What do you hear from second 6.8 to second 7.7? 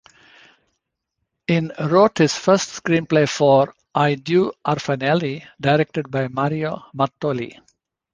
Mattoli.